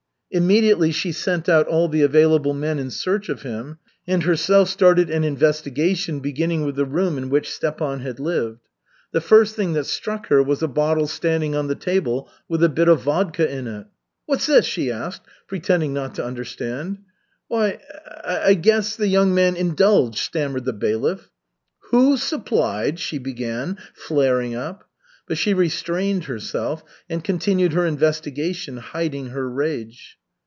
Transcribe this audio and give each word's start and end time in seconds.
Immediately 0.33 0.93
she 0.93 1.11
sent 1.11 1.49
out 1.49 1.67
all 1.67 1.89
the 1.89 2.03
available 2.03 2.53
men 2.53 2.79
in 2.79 2.89
search 2.89 3.27
of 3.27 3.41
him, 3.41 3.79
and 4.07 4.23
herself 4.23 4.69
started 4.69 5.09
an 5.09 5.25
investigation 5.25 6.21
beginning 6.21 6.63
with 6.65 6.77
the 6.77 6.85
room 6.85 7.17
in 7.17 7.29
which 7.29 7.51
Stepan 7.51 7.99
had 7.99 8.17
lived. 8.17 8.61
The 9.11 9.19
first 9.19 9.57
thing 9.57 9.73
that 9.73 9.85
struck 9.87 10.27
her 10.27 10.41
was 10.41 10.63
a 10.63 10.69
bottle 10.69 11.07
standing 11.07 11.53
on 11.53 11.67
the 11.67 11.75
table, 11.75 12.29
with 12.47 12.63
a 12.63 12.69
bit 12.69 12.87
of 12.87 13.01
vodka 13.01 13.51
in 13.53 13.67
it. 13.67 13.87
"What's 14.25 14.45
this?" 14.45 14.63
she 14.65 14.89
asked, 14.89 15.23
pretending 15.49 15.91
not 15.93 16.15
to 16.15 16.23
understand. 16.23 16.99
"Why, 17.49 17.79
I 18.23 18.53
guess 18.53 18.95
the 18.95 19.09
young 19.09 19.35
master 19.35 19.59
indulged," 19.59 20.17
stammered 20.19 20.63
the 20.63 20.71
bailiff. 20.71 21.29
"Who 21.89 22.15
supplied?" 22.15 22.99
she 23.01 23.17
began, 23.17 23.77
flaring 23.93 24.55
up. 24.55 24.85
But 25.27 25.37
she 25.37 25.53
restrained 25.53 26.23
herself, 26.25 26.85
and 27.09 27.21
continued 27.21 27.73
her 27.73 27.85
investigation, 27.85 28.77
hiding 28.77 29.27
her 29.31 29.49
rage. 29.49 30.17